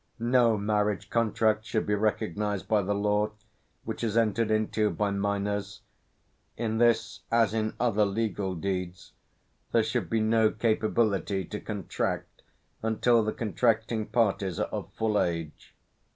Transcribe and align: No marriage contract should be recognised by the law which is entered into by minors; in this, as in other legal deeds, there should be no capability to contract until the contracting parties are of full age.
No 0.17 0.57
marriage 0.57 1.11
contract 1.11 1.63
should 1.63 1.85
be 1.85 1.93
recognised 1.93 2.67
by 2.67 2.81
the 2.81 2.95
law 2.95 3.33
which 3.83 4.03
is 4.03 4.17
entered 4.17 4.49
into 4.49 4.89
by 4.89 5.11
minors; 5.11 5.81
in 6.57 6.79
this, 6.79 7.19
as 7.31 7.53
in 7.53 7.75
other 7.79 8.03
legal 8.03 8.55
deeds, 8.55 9.13
there 9.71 9.83
should 9.83 10.09
be 10.09 10.19
no 10.19 10.49
capability 10.49 11.45
to 11.45 11.59
contract 11.59 12.41
until 12.81 13.23
the 13.23 13.31
contracting 13.31 14.07
parties 14.07 14.59
are 14.59 14.65
of 14.69 14.91
full 14.93 15.19
age. 15.21 15.75